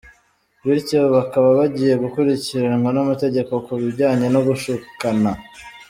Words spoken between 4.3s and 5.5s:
no gushukana.